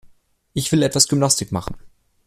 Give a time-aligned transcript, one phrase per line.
[0.53, 1.75] Ich will etwas Gymnastik machen.